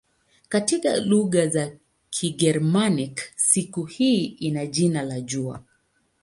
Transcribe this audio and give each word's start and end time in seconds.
Katika 0.49 0.97
lugha 0.97 1.47
za 1.47 1.71
Kigermanik 2.09 3.21
siku 3.35 3.83
hii 3.83 4.25
ina 4.25 4.65
jina 4.65 5.01
la 5.01 5.21
"jua". 5.21 5.63